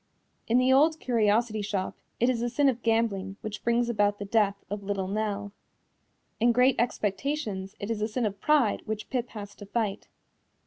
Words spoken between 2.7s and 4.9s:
gambling which brings about the death of